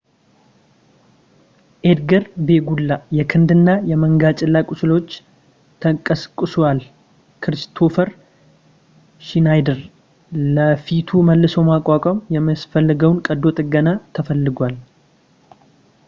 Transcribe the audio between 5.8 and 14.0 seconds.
ተቀስቅሷል ኪሪስቶፈር ሽናይደር ለፊቱ መልሶ ማቋቋም የሚያስፈልገውን ቀዶ ጥገና